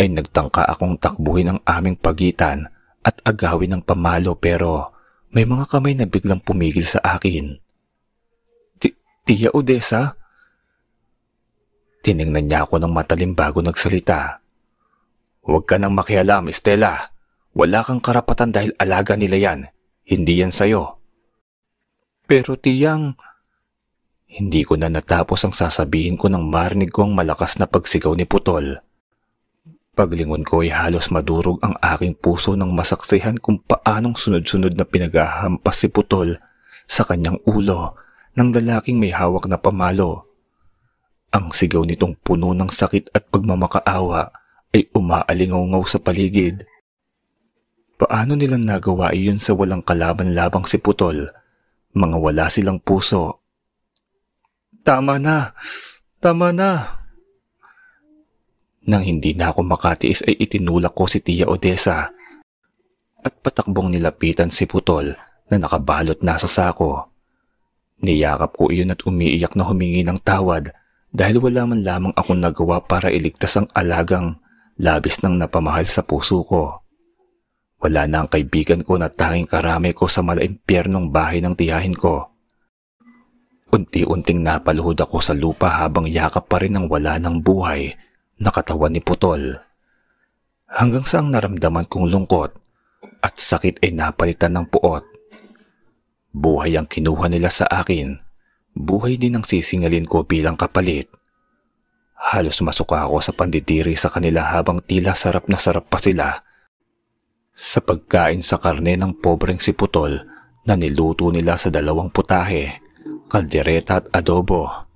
ay 0.00 0.08
nagtangka 0.08 0.64
akong 0.68 0.96
takbuhin 0.96 1.56
ang 1.56 1.60
aming 1.68 1.96
pagitan 1.96 2.72
at 3.04 3.20
agawin 3.24 3.76
ng 3.76 3.82
pamalo 3.84 4.36
pero 4.36 4.96
may 5.32 5.44
mga 5.44 5.68
kamay 5.68 5.96
na 5.96 6.08
biglang 6.08 6.40
pumigil 6.40 6.84
sa 6.88 7.00
akin. 7.04 7.60
Tia 9.30 9.52
Odessa? 9.54 10.16
Tiningnan 12.00 12.48
niya 12.48 12.64
ako 12.64 12.80
ng 12.80 12.90
matalim 12.90 13.36
bago 13.36 13.60
nagsalita. 13.60 14.39
Huwag 15.40 15.64
ka 15.64 15.80
nang 15.80 15.96
makialam, 15.96 16.52
Estela. 16.52 17.16
Wala 17.56 17.80
kang 17.80 18.04
karapatan 18.04 18.52
dahil 18.52 18.76
alaga 18.76 19.16
nila 19.16 19.36
yan. 19.40 19.60
Hindi 20.04 20.44
yan 20.44 20.52
sa'yo. 20.52 21.00
Pero 22.28 22.60
tiyang... 22.60 23.16
Hindi 24.30 24.62
ko 24.62 24.78
na 24.78 24.86
natapos 24.86 25.42
ang 25.42 25.50
sasabihin 25.50 26.14
ko 26.14 26.30
nang 26.30 26.46
marinig 26.46 26.94
ko 26.94 27.02
ang 27.02 27.18
malakas 27.18 27.58
na 27.58 27.66
pagsigaw 27.66 28.14
ni 28.14 28.22
Putol. 28.22 28.78
Paglingon 29.98 30.46
ko 30.46 30.62
ay 30.62 30.70
halos 30.70 31.10
madurog 31.10 31.58
ang 31.66 31.74
aking 31.82 32.14
puso 32.14 32.54
nang 32.54 32.70
masaksihan 32.70 33.42
kung 33.42 33.58
paanong 33.58 34.14
sunod-sunod 34.14 34.78
na 34.78 34.86
pinaghahampas 34.86 35.82
si 35.82 35.90
Putol 35.90 36.38
sa 36.86 37.02
kanyang 37.02 37.42
ulo 37.42 37.98
ng 38.38 38.54
lalaking 38.54 39.02
may 39.02 39.10
hawak 39.10 39.50
na 39.50 39.58
pamalo. 39.58 40.30
Ang 41.34 41.50
sigaw 41.50 41.82
nitong 41.82 42.14
puno 42.22 42.54
ng 42.54 42.70
sakit 42.70 43.10
at 43.10 43.26
pagmamakaawa 43.34 44.39
ay 44.70 44.86
umaalingaw 44.94 45.82
sa 45.86 45.98
paligid. 45.98 46.66
Paano 48.00 48.32
nilang 48.32 48.64
nagawa 48.64 49.12
iyon 49.12 49.36
sa 49.36 49.52
walang 49.52 49.84
kalaban-labang 49.84 50.64
si 50.64 50.80
Putol? 50.80 51.28
Mga 51.92 52.16
wala 52.16 52.46
silang 52.48 52.80
puso. 52.80 53.44
Tama 54.80 55.20
na! 55.20 55.52
Tama 56.16 56.48
na! 56.56 56.96
Nang 58.88 59.04
hindi 59.04 59.36
na 59.36 59.52
ako 59.52 59.60
makatiis 59.68 60.24
ay 60.24 60.40
itinulak 60.40 60.96
ko 60.96 61.04
si 61.04 61.20
Tia 61.20 61.44
Odessa 61.44 62.08
at 63.20 63.34
patakbong 63.44 63.92
nilapitan 63.92 64.48
si 64.48 64.64
Putol 64.64 65.12
na 65.52 65.56
nakabalot 65.60 66.24
na 66.24 66.40
sa 66.40 66.48
sako. 66.48 67.12
Niyakap 68.00 68.56
ko 68.56 68.72
iyon 68.72 68.96
at 68.96 69.04
umiiyak 69.04 69.52
na 69.60 69.68
humingi 69.68 70.00
ng 70.08 70.24
tawad 70.24 70.72
dahil 71.12 71.36
wala 71.36 71.68
man 71.68 71.84
lamang 71.84 72.14
akong 72.16 72.40
nagawa 72.40 72.80
para 72.80 73.12
iligtas 73.12 73.60
ang 73.60 73.68
alagang 73.76 74.39
labis 74.80 75.20
ng 75.20 75.36
napamahal 75.36 75.84
sa 75.84 76.00
puso 76.00 76.40
ko. 76.40 76.80
Wala 77.80 78.08
na 78.08 78.24
ang 78.24 78.28
kaibigan 78.32 78.80
ko 78.80 78.96
na 78.96 79.12
tanging 79.12 79.48
karami 79.48 79.92
ko 79.92 80.08
sa 80.08 80.24
malaimpyernong 80.24 81.12
bahay 81.12 81.44
ng 81.44 81.52
tiyahin 81.52 81.96
ko. 81.96 82.32
Unti-unting 83.70 84.40
napaluhod 84.40 84.98
ako 84.98 85.20
sa 85.20 85.36
lupa 85.36 85.68
habang 85.84 86.08
yakap 86.08 86.48
pa 86.48 86.58
rin 86.58 86.74
ang 86.74 86.88
wala 86.88 87.20
ng 87.20 87.44
buhay 87.44 87.92
na 88.40 88.50
katawan 88.50 88.96
ni 88.96 89.04
Putol. 89.04 89.60
Hanggang 90.66 91.04
sa 91.04 91.20
ang 91.20 91.30
naramdaman 91.30 91.86
kong 91.86 92.08
lungkot 92.08 92.50
at 93.20 93.36
sakit 93.36 93.84
ay 93.84 93.92
napalitan 93.92 94.56
ng 94.56 94.66
puot. 94.72 95.04
Buhay 96.32 96.78
ang 96.80 96.88
kinuha 96.88 97.28
nila 97.28 97.52
sa 97.52 97.68
akin. 97.68 98.16
Buhay 98.74 99.20
din 99.20 99.38
ang 99.38 99.44
sisingalin 99.44 100.08
ko 100.08 100.24
bilang 100.24 100.56
kapalit. 100.56 101.19
Halos 102.20 102.60
masuka 102.60 103.08
ako 103.08 103.24
sa 103.24 103.32
pandidiri 103.32 103.96
sa 103.96 104.12
kanila 104.12 104.44
habang 104.52 104.76
tila 104.84 105.16
sarap 105.16 105.48
na 105.48 105.56
sarap 105.56 105.88
pa 105.88 105.96
sila 105.96 106.44
sa 107.60 107.82
pagkain 107.82 108.40
sa 108.40 108.56
karne 108.56 108.96
ng 108.96 109.20
pobreng 109.20 109.60
si 109.60 109.76
Putol 109.76 110.22
na 110.64 110.78
niluto 110.78 111.28
nila 111.28 111.60
sa 111.60 111.68
dalawang 111.68 112.08
putahe, 112.08 112.80
kaldereta 113.28 114.00
at 114.00 114.06
adobo. 114.16 114.88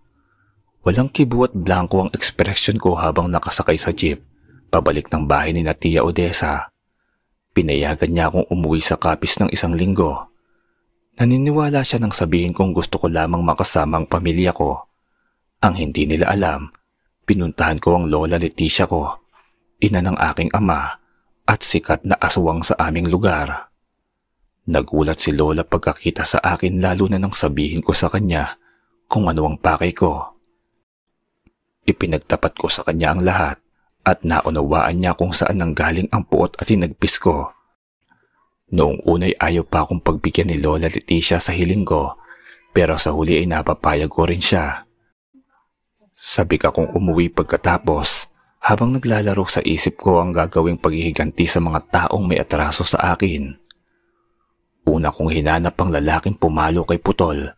Walang 0.84 1.12
kibo 1.12 1.44
at 1.44 1.52
blanco 1.56 2.04
ang 2.04 2.10
ekspresyon 2.12 2.76
ko 2.76 2.96
habang 2.96 3.32
nakasakay 3.32 3.76
sa 3.80 3.92
jeep, 3.92 4.20
pabalik 4.68 5.08
ng 5.08 5.24
bahay 5.24 5.52
ni 5.52 5.64
Natia 5.64 6.04
Odessa. 6.04 6.72
Pinayagan 7.52 8.12
niya 8.12 8.28
akong 8.28 8.48
umuwi 8.48 8.80
sa 8.80 9.00
kapis 9.00 9.40
ng 9.40 9.48
isang 9.52 9.72
linggo. 9.72 10.28
Naniniwala 11.20 11.86
siya 11.86 12.02
nang 12.02 12.12
sabihin 12.12 12.52
kong 12.52 12.74
gusto 12.74 12.96
ko 12.98 13.06
lamang 13.06 13.40
makasama 13.40 14.02
ang 14.02 14.06
pamilya 14.10 14.50
ko. 14.50 14.88
Ang 15.62 15.78
hindi 15.78 16.04
nila 16.04 16.32
alam, 16.32 16.68
pinuntahan 17.24 17.80
ko 17.80 17.98
ang 17.98 18.06
lola 18.12 18.36
Leticia 18.36 18.84
ko, 18.88 19.24
ina 19.80 20.00
ng 20.04 20.16
aking 20.16 20.52
ama, 20.52 21.00
at 21.44 21.60
sikat 21.60 22.04
na 22.08 22.16
aswang 22.20 22.64
sa 22.64 22.76
aming 22.80 23.08
lugar. 23.08 23.68
Nagulat 24.64 25.20
si 25.20 25.28
Lola 25.28 25.60
pagkakita 25.60 26.24
sa 26.24 26.40
akin 26.40 26.80
lalo 26.80 27.04
na 27.04 27.20
nang 27.20 27.36
sabihin 27.36 27.84
ko 27.84 27.92
sa 27.92 28.08
kanya 28.08 28.56
kung 29.12 29.28
ano 29.28 29.44
ang 29.44 29.60
pakay 29.60 29.92
ko. 29.92 30.40
Ipinagtapat 31.84 32.56
ko 32.56 32.72
sa 32.72 32.80
kanya 32.80 33.12
ang 33.12 33.20
lahat 33.28 33.60
at 34.08 34.24
naunawaan 34.24 35.04
niya 35.04 35.12
kung 35.12 35.36
saan 35.36 35.60
nanggaling 35.60 36.08
ang 36.08 36.24
puot 36.24 36.56
at 36.56 36.64
tinagpis 36.64 37.20
ko. 37.20 37.52
Noong 38.72 39.04
unay 39.04 39.36
ayaw 39.36 39.68
pa 39.68 39.84
akong 39.84 40.00
pagbigyan 40.00 40.48
ni 40.48 40.56
Lola 40.56 40.88
Leticia 40.88 41.36
sa 41.36 41.52
hiling 41.52 41.84
ko 41.84 42.16
pero 42.72 42.96
sa 42.96 43.12
huli 43.12 43.38
ay 43.38 43.46
napapayag 43.46 44.08
ko 44.08 44.24
rin 44.24 44.40
siya. 44.40 44.88
Sabi 46.24 46.56
ka 46.56 46.72
kong 46.72 46.96
umuwi 46.96 47.28
pagkatapos 47.28 48.32
habang 48.64 48.96
naglalaro 48.96 49.44
sa 49.44 49.60
isip 49.60 50.00
ko 50.00 50.24
ang 50.24 50.32
gagawing 50.32 50.80
paghihiganti 50.80 51.44
sa 51.44 51.60
mga 51.60 51.84
taong 51.92 52.24
may 52.24 52.40
atraso 52.40 52.80
sa 52.80 53.12
akin. 53.12 53.52
Una 54.88 55.12
kong 55.12 55.36
hinanap 55.36 55.76
ang 55.76 55.92
lalaking 55.92 56.40
pumalo 56.40 56.88
kay 56.88 56.96
Putol. 56.96 57.52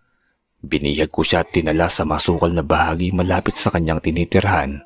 Biniyag 0.66 1.14
ko 1.14 1.22
siya 1.22 1.46
at 1.46 1.54
tinala 1.54 1.86
sa 1.86 2.02
masukal 2.02 2.50
na 2.50 2.66
bahagi 2.66 3.14
malapit 3.14 3.54
sa 3.54 3.70
kanyang 3.70 4.02
tinitirhan. 4.02 4.82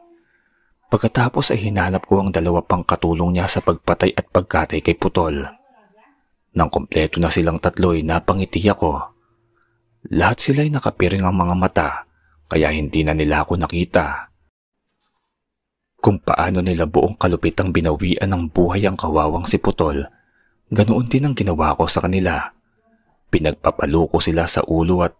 Pagkatapos 0.92 1.56
ay 1.56 1.72
hinanap 1.72 2.04
ko 2.04 2.20
ang 2.20 2.36
dalawa 2.36 2.60
pang 2.60 2.84
katulong 2.84 3.40
niya 3.40 3.48
sa 3.48 3.64
pagpatay 3.64 4.12
at 4.12 4.28
pagkatay 4.28 4.84
kay 4.84 5.00
Putol. 5.00 5.40
Nang 6.52 6.68
kompleto 6.68 7.16
na 7.16 7.32
silang 7.32 7.56
tatlo 7.56 7.96
ay 7.96 8.04
napangiti 8.04 8.60
ako. 8.68 9.08
Lahat 10.12 10.36
sila 10.36 10.68
ay 10.68 10.68
nakapiring 10.68 11.24
ang 11.24 11.32
mga 11.32 11.56
mata 11.56 12.09
kaya 12.50 12.74
hindi 12.74 13.06
na 13.06 13.14
nila 13.14 13.46
ako 13.46 13.62
nakita 13.62 14.30
kung 16.00 16.16
paano 16.16 16.64
nila 16.64 16.88
buong 16.88 17.20
kalupit 17.20 17.60
ang 17.60 17.76
binawian 17.76 18.32
ng 18.32 18.48
buhay 18.50 18.88
ang 18.88 18.96
kawawang 18.96 19.44
si 19.44 19.60
Putol. 19.60 20.08
Ganoon 20.72 21.06
din 21.06 21.28
ang 21.28 21.36
ginawa 21.36 21.76
ko 21.76 21.84
sa 21.86 22.00
kanila. 22.00 22.56
Pinagpapalo 23.28 24.08
ko 24.08 24.18
sila 24.18 24.48
sa 24.48 24.64
ulo 24.64 25.04
at 25.04 25.12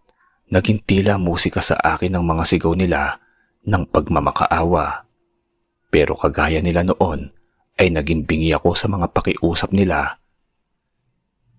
naging 0.49 0.81
tila 0.83 1.21
musika 1.21 1.61
sa 1.61 1.77
akin 1.77 2.17
ng 2.17 2.25
mga 2.25 2.43
sigaw 2.49 2.73
nila 2.73 3.21
ng 3.63 3.87
pagmamakaawa. 3.93 5.05
Pero 5.93 6.17
kagaya 6.17 6.59
nila 6.65 6.81
noon 6.81 7.29
ay 7.77 7.93
naging 7.93 8.25
bingi 8.25 8.51
ako 8.51 8.73
sa 8.73 8.89
mga 8.89 9.13
pakiusap 9.13 9.71
nila. 9.71 10.17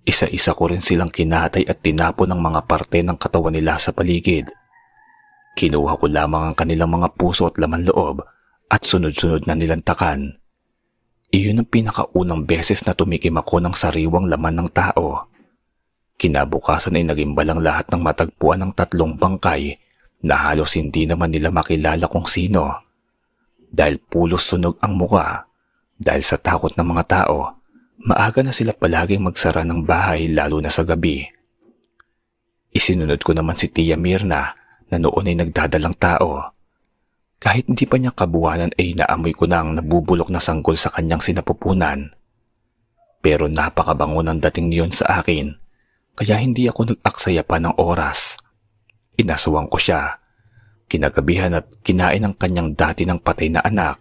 Isa-isa 0.02 0.50
ko 0.50 0.66
rin 0.66 0.82
silang 0.82 1.14
kinatay 1.14 1.62
at 1.62 1.78
tinapon 1.78 2.26
ng 2.34 2.40
mga 2.42 2.60
parte 2.66 3.06
ng 3.06 3.14
katawan 3.14 3.54
nila 3.54 3.78
sa 3.78 3.94
paligid. 3.94 4.50
Kinuha 5.52 6.00
ko 6.00 6.08
lamang 6.08 6.52
ang 6.52 6.56
kanilang 6.56 6.96
mga 6.96 7.12
puso 7.16 7.48
at 7.48 7.60
laman 7.60 7.84
loob 7.84 8.24
at 8.72 8.82
sunod-sunod 8.88 9.44
na 9.44 9.52
nilantakan. 9.52 10.40
Iyon 11.32 11.64
ang 11.64 11.68
pinakaunang 11.68 12.44
beses 12.48 12.84
na 12.84 12.96
tumikim 12.96 13.36
ako 13.36 13.60
ng 13.60 13.74
sariwang 13.76 14.28
laman 14.28 14.64
ng 14.64 14.68
tao. 14.72 15.28
Kinabukasan 16.16 16.96
ay 16.96 17.04
naging 17.08 17.32
balang 17.36 17.60
lahat 17.60 17.88
ng 17.92 18.00
matagpuan 18.00 18.60
ng 18.64 18.72
tatlong 18.76 19.16
bangkay 19.16 19.76
na 20.24 20.38
halos 20.38 20.76
hindi 20.76 21.04
naman 21.04 21.32
nila 21.32 21.52
makilala 21.52 22.04
kung 22.08 22.24
sino. 22.24 22.84
Dahil 23.72 23.96
pulos 24.00 24.44
sunog 24.44 24.76
ang 24.84 24.96
muka, 24.96 25.48
dahil 25.96 26.20
sa 26.24 26.36
takot 26.36 26.72
ng 26.76 26.84
mga 26.84 27.04
tao, 27.08 27.60
maaga 28.04 28.44
na 28.44 28.52
sila 28.52 28.76
palaging 28.76 29.24
magsara 29.24 29.64
ng 29.64 29.84
bahay 29.84 30.28
lalo 30.28 30.60
na 30.60 30.68
sa 30.68 30.84
gabi. 30.84 31.24
Isinunod 32.72 33.20
ko 33.20 33.36
naman 33.36 33.56
si 33.56 33.68
Tia 33.68 34.00
Mirna 34.00 34.61
na 34.92 35.00
noon 35.00 35.24
ay 35.32 35.36
nagdadalang 35.40 35.96
tao. 35.96 36.52
Kahit 37.40 37.66
hindi 37.66 37.88
pa 37.88 37.96
niya 37.96 38.12
kabuwanan 38.12 38.76
ay 38.76 38.94
naamoy 38.94 39.32
ko 39.32 39.48
nang 39.48 39.74
nabubulok 39.74 40.28
na 40.28 40.38
sanggol 40.38 40.76
sa 40.76 40.92
kanyang 40.92 41.24
sinapupunan. 41.24 42.12
Pero 43.24 43.48
napakabango 43.48 44.20
ng 44.22 44.38
dating 44.38 44.68
niyon 44.68 44.92
sa 44.92 45.18
akin, 45.18 45.56
kaya 46.12 46.38
hindi 46.38 46.68
ako 46.68 46.94
nag-aksaya 46.94 47.42
pa 47.42 47.56
ng 47.58 47.80
oras. 47.80 48.36
Inasawang 49.16 49.72
ko 49.72 49.80
siya, 49.80 50.22
kinagabihan 50.86 51.56
at 51.56 51.66
kinain 51.80 52.22
ang 52.22 52.36
kanyang 52.36 52.76
dati 52.76 53.08
ng 53.08 53.18
patay 53.24 53.48
na 53.48 53.64
anak. 53.64 53.98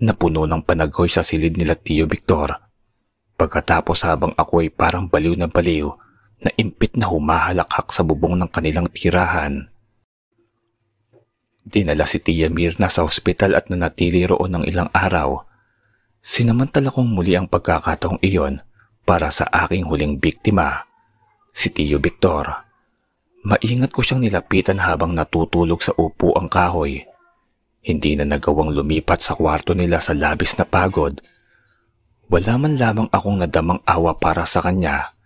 Napuno 0.00 0.48
ng 0.48 0.64
panagoy 0.66 1.06
sa 1.06 1.22
silid 1.22 1.54
nila 1.54 1.76
Tio 1.78 2.10
Victor. 2.10 2.52
Pagkatapos 3.36 4.04
habang 4.04 4.32
ako 4.36 4.64
ay 4.64 4.68
parang 4.72 5.08
baliw 5.08 5.36
na 5.36 5.48
baliw, 5.48 5.88
na 6.40 6.50
impit 6.56 6.96
na 6.96 7.08
humahalakhak 7.08 7.92
sa 7.92 8.00
bubong 8.00 8.36
ng 8.40 8.48
kanilang 8.48 8.88
tirahan. 8.88 9.68
Dinala 11.60 12.08
si 12.08 12.18
Tia 12.18 12.48
Mirna 12.48 12.88
sa 12.88 13.04
ospital 13.04 13.54
at 13.54 13.68
nanatili 13.68 14.24
roon 14.24 14.58
ng 14.58 14.64
ilang 14.64 14.88
araw. 14.90 15.44
Sinamantala 16.20 16.88
kong 16.88 17.12
muli 17.12 17.36
ang 17.36 17.46
pagkakataong 17.46 18.20
iyon 18.24 18.64
para 19.04 19.28
sa 19.28 19.46
aking 19.48 19.86
huling 19.86 20.16
biktima, 20.16 20.88
si 21.52 21.68
Tio 21.72 22.00
Victor. 22.00 22.68
Maingat 23.40 23.92
ko 23.92 24.04
siyang 24.04 24.20
nilapitan 24.20 24.84
habang 24.84 25.16
natutulog 25.16 25.80
sa 25.80 25.96
upo 25.96 26.36
ang 26.36 26.52
kahoy. 26.52 27.00
Hindi 27.80 28.12
na 28.12 28.28
nagawang 28.28 28.76
lumipat 28.76 29.24
sa 29.24 29.32
kwarto 29.32 29.72
nila 29.72 29.96
sa 29.96 30.12
labis 30.12 30.52
na 30.60 30.68
pagod. 30.68 31.16
Wala 32.28 32.60
man 32.60 32.76
lamang 32.76 33.08
akong 33.08 33.40
nadamang 33.40 33.80
awa 33.88 34.12
para 34.20 34.44
sa 34.44 34.60
kanya. 34.60 35.16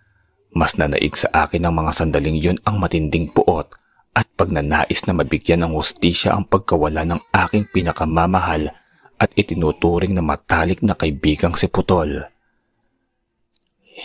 Mas 0.55 0.79
nanaig 0.79 1.19
sa 1.19 1.27
akin 1.35 1.67
ng 1.67 1.75
mga 1.75 1.93
sandaling 1.99 2.39
yun 2.39 2.59
ang 2.63 2.79
matinding 2.79 3.27
puot 3.27 3.75
at 4.15 4.31
pagnanais 4.39 5.03
na 5.03 5.13
mabigyan 5.13 5.67
ng 5.67 5.75
hustisya 5.75 6.39
ang 6.39 6.47
pagkawala 6.47 7.03
ng 7.03 7.19
aking 7.35 7.67
pinakamamahal 7.75 8.71
at 9.19 9.31
itinuturing 9.35 10.15
na 10.15 10.23
matalik 10.23 10.79
na 10.87 10.95
kaibigang 10.95 11.59
si 11.59 11.67
Putol. 11.67 12.31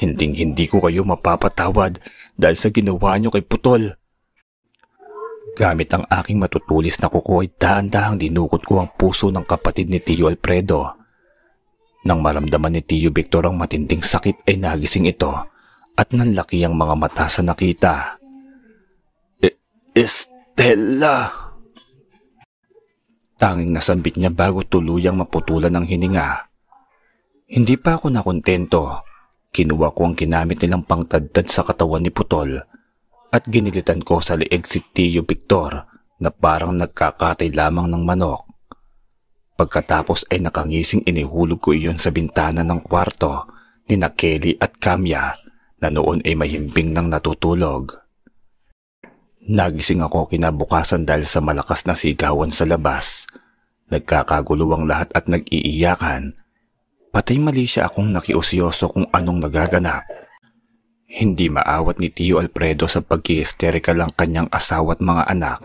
Hinding 0.02 0.34
hindi 0.38 0.66
ko 0.66 0.82
kayo 0.82 1.06
mapapatawad 1.06 2.02
dahil 2.34 2.58
sa 2.58 2.74
ginawa 2.74 3.22
niyo 3.22 3.30
kay 3.30 3.46
Putol. 3.46 3.94
Gamit 5.54 5.94
ang 5.94 6.10
aking 6.10 6.42
matutulis 6.42 6.98
na 6.98 7.14
kuko 7.14 7.46
ay 7.46 7.54
dahan-dahang 7.54 8.18
dinukot 8.18 8.66
ko 8.66 8.82
ang 8.82 8.90
puso 8.98 9.30
ng 9.30 9.46
kapatid 9.46 9.94
ni 9.94 10.02
Tio 10.02 10.26
Alfredo. 10.26 10.98
Nang 12.10 12.26
maramdaman 12.26 12.74
ni 12.74 12.82
Tio 12.82 13.14
Victor 13.14 13.46
ang 13.46 13.58
matinding 13.62 14.02
sakit 14.02 14.50
ay 14.50 14.58
nagising 14.58 15.06
ito 15.06 15.59
at 16.00 16.16
nanlaki 16.16 16.64
ang 16.64 16.80
mga 16.80 16.96
mata 16.96 17.28
sa 17.28 17.44
nakita. 17.44 18.16
Estela. 19.92 21.28
Tanging 23.36 23.76
nasambit 23.76 24.16
niya 24.16 24.32
bago 24.32 24.64
tuluyang 24.64 25.20
maputulan 25.20 25.76
ng 25.76 25.86
hininga. 25.92 26.48
Hindi 27.52 27.76
pa 27.76 28.00
ako 28.00 28.16
nakontento. 28.16 29.04
Kinuha 29.52 29.92
ko 29.92 30.02
ang 30.08 30.16
ginamit 30.16 30.64
nilang 30.64 30.88
pangtadtad 30.88 31.52
sa 31.52 31.68
katawan 31.68 32.06
ni 32.06 32.14
Putol 32.14 32.56
at 33.34 33.44
ginilitan 33.50 34.00
ko 34.06 34.24
sa 34.24 34.40
leeg 34.40 34.64
si 34.70 34.80
Tio 34.94 35.26
Victor 35.28 35.84
na 36.22 36.30
parang 36.32 36.80
nagkakatay 36.80 37.52
lamang 37.52 37.92
ng 37.92 38.04
manok. 38.06 38.46
Pagkatapos 39.58 40.32
ay 40.32 40.40
nakangising 40.46 41.04
inihulog 41.04 41.60
ko 41.60 41.76
iyon 41.76 42.00
sa 42.00 42.14
bintana 42.14 42.64
ng 42.64 42.80
kwarto 42.86 43.50
ni 43.90 43.98
na 43.98 44.14
Kelly 44.14 44.56
at 44.62 44.78
Kamya 44.78 45.49
na 45.80 45.90
noon 45.92 46.24
ay 46.28 46.36
mahimbing 46.36 46.92
nang 46.92 47.08
natutulog. 47.08 47.96
Nagising 49.50 50.06
ako 50.06 50.30
kinabukasan 50.30 51.10
dahil 51.10 51.26
sa 51.26 51.42
malakas 51.42 51.88
na 51.90 51.98
sigawan 51.98 52.54
sa 52.54 52.70
labas. 52.70 53.26
Nagkakagulo 53.90 54.70
ang 54.76 54.86
lahat 54.86 55.10
at 55.18 55.26
nag-iiyakan. 55.26 56.38
Patay 57.10 57.42
mali 57.42 57.66
siya 57.66 57.90
akong 57.90 58.14
nakiusyoso 58.14 58.94
kung 58.94 59.10
anong 59.10 59.50
nagaganap. 59.50 60.06
Hindi 61.10 61.50
maawat 61.50 61.98
ni 61.98 62.14
Tio 62.14 62.38
Alfredo 62.38 62.86
sa 62.86 63.02
pag-hysterical 63.02 63.98
ang 63.98 64.14
kanyang 64.14 64.46
asawa 64.54 64.94
at 64.94 65.02
mga 65.02 65.26
anak. 65.26 65.60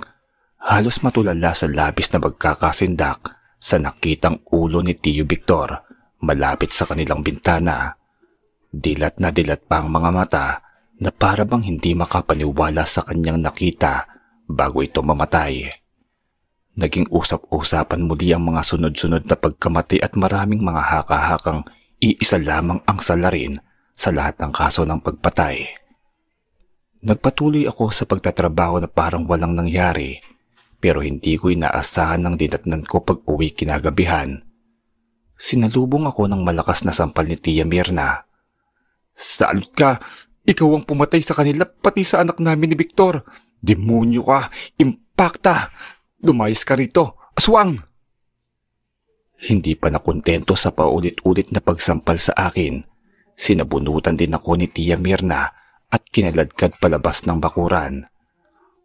Halos 0.64 1.04
matulala 1.04 1.52
sa 1.52 1.68
labis 1.68 2.08
na 2.08 2.24
pagkakasindak 2.24 3.20
sa 3.60 3.76
nakitang 3.76 4.40
ulo 4.48 4.80
ni 4.80 4.96
Tio 4.96 5.28
Victor 5.28 5.84
malapit 6.24 6.72
sa 6.72 6.88
kanilang 6.88 7.20
bintana. 7.20 7.92
Dilat 8.74 9.22
na 9.22 9.30
dilat 9.30 9.70
pa 9.70 9.78
ang 9.78 9.94
mga 9.94 10.10
mata 10.10 10.46
na 10.98 11.14
para 11.14 11.46
bang 11.46 11.62
hindi 11.62 11.94
makapaniwala 11.94 12.82
sa 12.82 13.06
kanyang 13.06 13.38
nakita 13.38 14.10
bago 14.50 14.82
ito 14.82 14.98
mamatay. 14.98 15.70
Naging 16.74 17.06
usap-usapan 17.06 18.02
muli 18.02 18.34
ang 18.34 18.50
mga 18.50 18.66
sunod-sunod 18.66 19.30
na 19.30 19.36
pagkamati 19.38 20.02
at 20.02 20.18
maraming 20.18 20.58
mga 20.58 20.82
haka-hakang 20.82 21.62
iisa 22.02 22.42
lamang 22.42 22.82
ang 22.82 22.98
salarin 22.98 23.62
sa 23.94 24.10
lahat 24.10 24.42
ng 24.42 24.50
kaso 24.50 24.82
ng 24.82 24.98
pagpatay. 24.98 25.70
Nagpatuloy 27.06 27.70
ako 27.70 27.94
sa 27.94 28.10
pagtatrabaho 28.10 28.82
na 28.82 28.90
parang 28.90 29.22
walang 29.30 29.54
nangyari 29.54 30.18
pero 30.82 30.98
hindi 30.98 31.38
ko 31.38 31.46
inaasahan 31.46 32.26
ng 32.26 32.34
dinatnan 32.34 32.82
ko 32.82 33.06
pag 33.06 33.22
uwi 33.22 33.54
kinagabihan. 33.54 34.42
Sinalubong 35.38 36.10
ako 36.10 36.26
ng 36.26 36.42
malakas 36.42 36.82
na 36.82 36.90
sampal 36.90 37.30
ni 37.30 37.38
Tia 37.38 37.62
Mirna. 37.62 38.26
Salot 39.14 39.70
ka! 39.72 40.02
Ikaw 40.44 40.68
ang 40.76 40.84
pumatay 40.84 41.24
sa 41.24 41.32
kanila 41.32 41.64
pati 41.64 42.04
sa 42.04 42.20
anak 42.20 42.42
namin 42.42 42.74
ni 42.74 42.76
Victor. 42.76 43.24
Demonyo 43.62 44.26
ka! 44.26 44.50
Impakta! 44.76 45.72
Lumayas 46.20 46.66
ka 46.66 46.76
rito! 46.76 47.32
Aswang! 47.32 47.80
Hindi 49.44 49.78
pa 49.78 49.88
nakontento 49.88 50.58
sa 50.58 50.74
paulit-ulit 50.74 51.54
na 51.54 51.62
pagsampal 51.62 52.18
sa 52.20 52.34
akin. 52.50 52.84
Sinabunutan 53.34 54.18
din 54.18 54.34
ako 54.34 54.58
ni 54.58 54.66
Tia 54.68 54.98
Mirna 54.98 55.50
at 55.90 56.02
kinaladkad 56.10 56.78
palabas 56.82 57.22
ng 57.24 57.38
bakuran. 57.38 58.10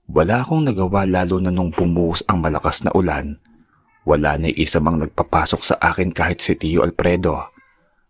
Wala 0.09 0.41
akong 0.41 0.65
nagawa 0.65 1.05
lalo 1.05 1.37
na 1.37 1.53
nung 1.53 1.69
bumuhos 1.69 2.25
ang 2.25 2.41
malakas 2.41 2.81
na 2.81 2.89
ulan. 2.97 3.37
Wala 4.09 4.41
na 4.41 4.49
isa 4.49 4.81
mang 4.81 4.97
nagpapasok 4.97 5.61
sa 5.61 5.75
akin 5.77 6.09
kahit 6.09 6.41
si 6.41 6.57
Tio 6.57 6.81
Alfredo. 6.81 7.53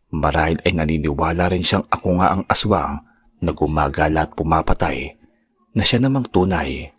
Marahil 0.09 0.57
ay 0.65 0.73
naniniwala 0.73 1.53
rin 1.53 1.61
siyang 1.61 1.85
ako 1.85 2.07
nga 2.17 2.27
ang 2.33 2.43
aswang 2.49 3.05
na 3.39 3.51
gumagala 3.53 4.25
at 4.25 4.33
pumapatay 4.33 5.13
na 5.77 5.83
siya 5.85 6.01
namang 6.01 6.25
tunay. 6.33 6.89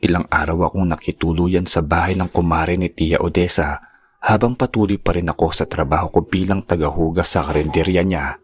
Ilang 0.00 0.30
araw 0.32 0.70
akong 0.70 0.88
nakituluyan 0.88 1.68
sa 1.68 1.84
bahay 1.84 2.16
ng 2.16 2.30
kumare 2.32 2.78
ni 2.78 2.88
Tia 2.88 3.20
Odessa 3.20 3.82
habang 4.22 4.56
patuloy 4.56 4.96
pa 4.96 5.12
rin 5.12 5.28
ako 5.28 5.52
sa 5.52 5.68
trabaho 5.68 6.08
ko 6.08 6.24
bilang 6.24 6.64
tagahugas 6.64 7.36
sa 7.36 7.44
karinderya 7.44 8.00
niya. 8.06 8.40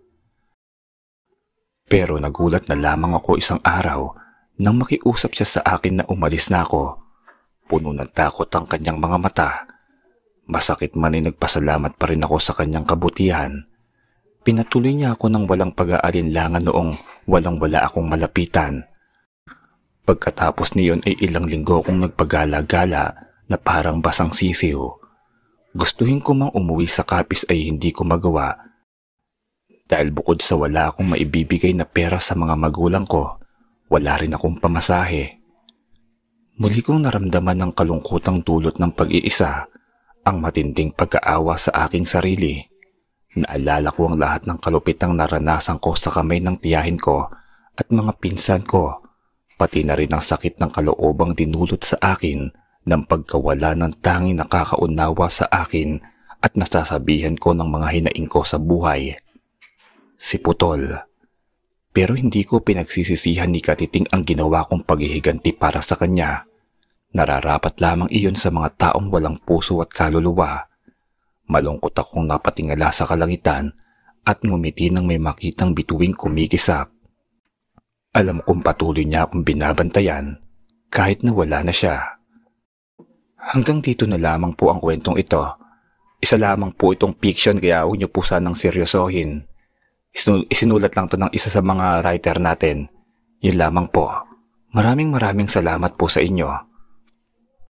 Pero 1.87 2.18
nagulat 2.18 2.66
na 2.66 2.76
lamang 2.76 3.14
ako 3.14 3.38
isang 3.38 3.62
araw 3.62 4.11
nang 4.59 4.82
makiusap 4.82 5.37
siya 5.37 5.46
sa 5.46 5.61
akin 5.64 6.02
na 6.02 6.04
umalis 6.11 6.50
na 6.50 6.66
ako. 6.66 6.98
Puno 7.70 7.94
ng 7.94 8.11
takot 8.11 8.50
ang 8.52 8.66
kanyang 8.66 8.98
mga 8.98 9.18
mata. 9.20 9.50
Masakit 10.46 10.94
man 10.94 11.14
ay 11.18 11.30
nagpasalamat 11.30 11.98
pa 11.98 12.11
rin 12.11 12.22
ako 12.22 12.38
sa 12.38 12.54
kanyang 12.54 12.87
kabutihan 12.87 13.66
Pinatuloy 14.46 14.94
niya 14.94 15.18
ako 15.18 15.26
ng 15.26 15.44
walang 15.50 15.74
pag-aalinlangan 15.74 16.70
noong 16.70 16.94
walang-wala 17.26 17.82
akong 17.82 18.06
malapitan. 18.06 18.87
Pagkatapos 20.06 20.78
niyon 20.78 21.02
ay 21.02 21.18
ilang 21.18 21.50
linggo 21.50 21.82
akong 21.82 21.98
nagpagala-gala 21.98 23.26
na 23.50 23.56
parang 23.59 23.98
basang 23.98 24.30
sisiw. 24.30 24.87
Gustuhin 25.74 26.22
ko 26.22 26.38
mang 26.38 26.54
umuwi 26.54 26.87
sa 26.87 27.02
kapis 27.02 27.42
ay 27.50 27.66
hindi 27.66 27.90
ko 27.90 28.06
magawa. 28.06 28.54
Dahil 29.90 30.14
bukod 30.14 30.38
sa 30.46 30.54
wala 30.54 30.94
akong 30.94 31.11
maibibigay 31.18 31.74
na 31.74 31.82
pera 31.82 32.22
sa 32.22 32.38
mga 32.38 32.54
magulang 32.54 33.02
ko, 33.02 33.42
wala 33.90 34.14
rin 34.14 34.30
akong 34.30 34.62
pamasahe. 34.62 35.42
Muli 36.62 36.87
kong 36.87 37.02
naramdaman 37.02 37.66
ng 37.66 37.72
kalungkutang 37.74 38.46
dulot 38.46 38.78
ng 38.78 38.94
pag-iisa, 38.94 39.66
ang 40.26 40.42
matinding 40.42 40.90
pagkaawa 40.90 41.54
sa 41.54 41.86
aking 41.86 42.02
sarili. 42.02 42.66
Naalala 43.38 43.94
ko 43.94 44.10
ang 44.10 44.18
lahat 44.18 44.50
ng 44.50 44.58
kalupitang 44.58 45.14
naranasan 45.14 45.78
ko 45.78 45.94
sa 45.94 46.10
kamay 46.10 46.42
ng 46.42 46.58
tiyahin 46.58 46.98
ko 46.98 47.30
at 47.78 47.86
mga 47.92 48.18
pinsan 48.18 48.66
ko, 48.66 49.06
pati 49.54 49.86
na 49.86 49.94
rin 49.94 50.10
ang 50.10 50.24
sakit 50.24 50.58
ng 50.58 50.74
kaloobang 50.74 51.38
dinulot 51.38 51.86
sa 51.86 52.00
akin 52.02 52.50
ng 52.86 53.02
pagkawala 53.06 53.78
ng 53.78 54.02
tanging 54.02 54.42
nakakaunawa 54.42 55.30
sa 55.30 55.46
akin 55.46 56.02
at 56.42 56.58
nasasabihan 56.58 57.38
ko 57.38 57.54
ng 57.54 57.68
mga 57.68 57.88
hinaing 57.94 58.26
ko 58.26 58.42
sa 58.42 58.58
buhay. 58.58 59.14
Si 60.16 60.42
Putol. 60.42 60.96
Pero 61.92 62.12
hindi 62.12 62.44
ko 62.44 62.60
pinagsisisihan 62.60 63.48
ni 63.48 63.60
Katiting 63.64 64.10
ang 64.12 64.24
ginawa 64.24 64.68
kong 64.68 64.84
paghihiganti 64.84 65.56
para 65.56 65.80
sa 65.80 65.96
kanya. 65.96 66.44
Nararapat 67.16 67.81
lamang 67.81 68.12
iyon 68.12 68.37
sa 68.37 68.52
mga 68.52 68.76
taong 68.76 69.09
walang 69.09 69.40
puso 69.40 69.81
at 69.81 69.88
kaluluwa 69.88 70.68
Malungkot 71.46 71.94
akong 71.94 72.26
napatingala 72.26 72.90
sa 72.90 73.07
kalangitan 73.07 73.70
at 74.26 74.42
ngumiti 74.42 74.90
nang 74.90 75.07
may 75.07 75.22
makitang 75.22 75.70
bituing 75.70 76.11
kumikisap. 76.11 76.90
Alam 78.11 78.42
kong 78.42 78.66
patuloy 78.66 79.07
niya 79.07 79.31
akong 79.31 79.46
binabantayan 79.46 80.42
kahit 80.90 81.22
na 81.22 81.31
wala 81.31 81.62
na 81.62 81.70
siya. 81.70 82.18
Hanggang 83.38 83.79
dito 83.79 84.11
na 84.11 84.18
lamang 84.18 84.59
po 84.59 84.74
ang 84.74 84.83
kwentong 84.83 85.22
ito. 85.22 85.38
Isa 86.18 86.35
lamang 86.35 86.74
po 86.74 86.90
itong 86.90 87.14
fiction 87.22 87.62
kaya 87.62 87.87
huwag 87.87 88.02
niyo 88.02 88.11
po 88.11 88.26
sanang 88.26 88.59
seryosohin. 88.59 89.46
Isinulat 90.50 90.98
lang 90.98 91.07
to 91.07 91.14
ng 91.14 91.31
isa 91.31 91.46
sa 91.46 91.62
mga 91.62 92.02
writer 92.02 92.42
natin. 92.42 92.90
Yun 93.38 93.55
lamang 93.55 93.87
po. 93.94 94.11
Maraming 94.74 95.14
maraming 95.14 95.46
salamat 95.46 95.94
po 95.94 96.11
sa 96.11 96.18
inyo. 96.18 96.50